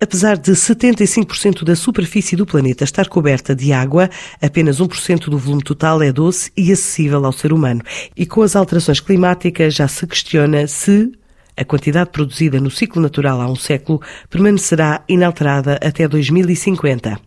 [0.00, 4.08] Apesar de 75% da superfície do planeta estar coberta de água,
[4.40, 7.82] apenas 1% do volume total é doce e acessível ao ser humano.
[8.16, 11.10] E com as alterações climáticas já se questiona se
[11.56, 14.00] a quantidade produzida no ciclo natural há um século
[14.30, 17.20] permanecerá inalterada até 2050.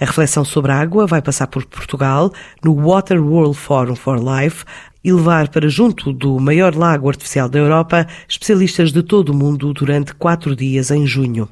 [0.00, 2.32] A reflexão sobre a água vai passar por Portugal
[2.64, 4.64] no Water World Forum for Life,
[5.02, 9.72] e levar para junto do maior lago artificial da Europa especialistas de todo o mundo
[9.72, 11.48] durante quatro dias em junho.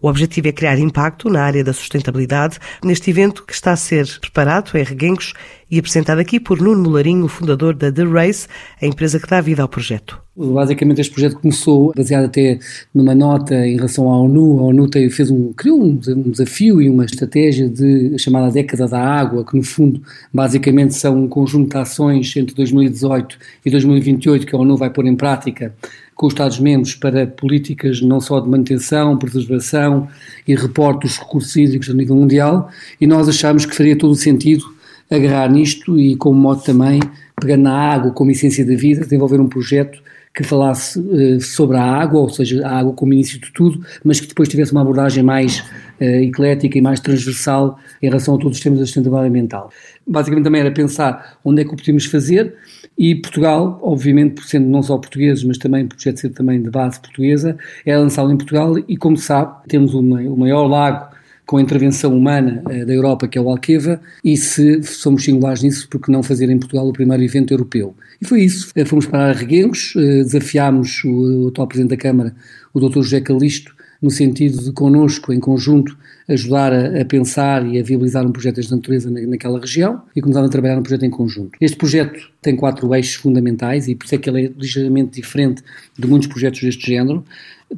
[0.00, 4.06] O objetivo é criar impacto na área da sustentabilidade neste evento que está a ser
[4.20, 5.34] preparado em Reguengos
[5.70, 8.46] e apresentado aqui por Nuno Molarinho, fundador da The Race,
[8.80, 10.20] a empresa que dá vida ao projeto.
[10.34, 12.58] Basicamente este projeto começou baseado até
[12.94, 14.60] numa nota em relação à ONU.
[14.60, 19.44] A ONU fez um, criou um, desafio e uma estratégia de chamada década da água,
[19.44, 24.58] que no fundo basicamente são um conjunto de ações entre 2018 e 2028 que a
[24.58, 25.74] ONU vai pôr em prática
[26.14, 30.08] com os Estados-membros para políticas não só de manutenção, preservação
[30.46, 32.70] e reporte dos recursos hídricos a nível mundial
[33.00, 34.64] e nós achámos que faria todo o sentido
[35.10, 37.00] agarrar nisto e como modo também,
[37.40, 40.02] pegando na água como essência da vida, desenvolver um projeto
[40.34, 44.20] que falasse uh, sobre a água, ou seja, a água como início de tudo, mas
[44.20, 45.60] que depois tivesse uma abordagem mais
[46.00, 49.70] uh, eclética e mais transversal em relação a todos os temas da sustentabilidade ambiental.
[50.06, 52.54] Basicamente também era pensar onde é que o podíamos fazer
[52.96, 57.00] e Portugal, obviamente, por sendo não só portugueses, mas também por ser também de base
[57.00, 61.11] portuguesa, é lançá-lo em Portugal e, como sabe, temos o maior lago
[61.46, 65.62] com a intervenção humana uh, da Europa, que é o Alqueva, e se somos singulares
[65.62, 67.94] nisso, porque não fazer em Portugal o primeiro evento europeu?
[68.20, 68.70] E foi isso.
[68.76, 72.34] Uh, fomos para Reguengos, uh, desafiámos o, atual Presidente da Câmara,
[72.72, 73.02] o Dr.
[73.02, 75.96] José Calisto, no sentido de connosco, em conjunto,
[76.28, 80.20] ajudar a, a, pensar e a viabilizar um projeto desta natureza na, naquela região e
[80.20, 81.56] começar a trabalhar no projeto em conjunto.
[81.60, 85.62] Este projeto tem quatro eixos fundamentais e por isso é que ele é ligeiramente diferente
[85.96, 87.24] de muitos projetos deste género.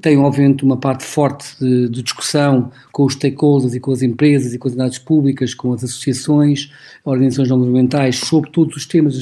[0.00, 4.52] Tem, obviamente, uma parte forte de, de discussão com os stakeholders e com as empresas
[4.52, 6.70] e com as entidades públicas, com as associações,
[7.04, 9.14] organizações não governamentais, sobre todos os temas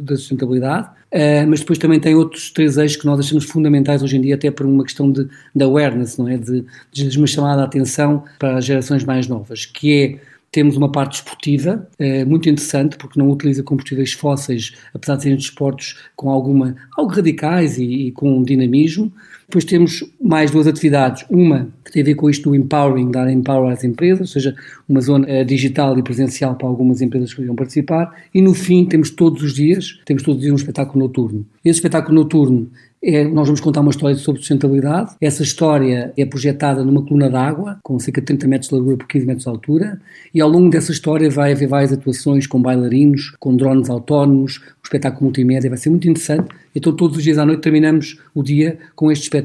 [0.00, 0.88] da sustentabilidade.
[1.12, 4.34] Uh, mas depois também tem outros três eixos que nós achamos fundamentais hoje em dia,
[4.34, 6.36] até por uma questão de, de awareness, não é?
[6.36, 10.88] De, de uma chamada de atenção para as gerações mais novas, que é temos uma
[10.88, 16.30] parte esportiva eh, muito interessante, porque não utiliza combustíveis fósseis, apesar de serem desportos com
[16.30, 19.12] alguma, algo radicais e, e, com dinamismo.
[19.46, 21.24] Depois temos mais duas atividades.
[21.30, 24.54] Uma que tem a ver com isto do empowering, dar empower às empresas, ou seja,
[24.88, 28.14] uma zona eh, digital e presencial para algumas empresas que queriam participar.
[28.34, 31.46] E no fim temos todos os dias, temos todos os dias um espetáculo noturno.
[31.64, 32.70] Esse espetáculo noturno
[33.06, 35.14] é, nós vamos contar uma história sobre sustentabilidade.
[35.20, 39.06] Essa história é projetada numa coluna d'água, com cerca de 30 metros de largura por
[39.06, 40.00] 15 metros de altura,
[40.32, 44.82] e ao longo dessa história vai haver várias atuações com bailarinos, com drones autónomos, um
[44.82, 46.48] espetáculo multimédia, vai ser muito interessante.
[46.74, 49.43] Então, todos os dias à noite terminamos o dia com este espetáculo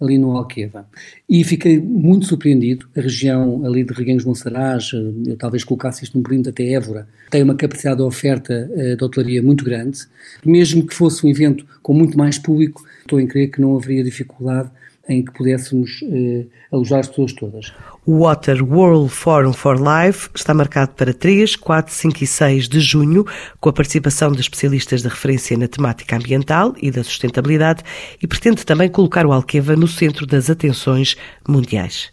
[0.00, 0.86] ali no Alqueva.
[1.28, 2.86] E fiquei muito surpreendido.
[2.96, 7.42] A região ali de Reguengos Monsaraz, eu talvez colocasse isto num período até Évora, tem
[7.42, 10.00] uma capacidade de oferta uh, de hotelaria muito grande.
[10.44, 14.02] Mesmo que fosse um evento com muito mais público, estou em crer que não haveria
[14.04, 14.70] dificuldade
[15.08, 17.72] em que pudéssemos uh, alojar as pessoas todas.
[18.04, 22.80] O Water World Forum for Life está marcado para 3, 4, 5 e 6 de
[22.80, 23.24] junho,
[23.60, 27.82] com a participação de especialistas de referência na temática ambiental e da sustentabilidade
[28.22, 31.16] e pretende também colocar o Alqueva no centro das atenções
[31.48, 32.12] mundiais.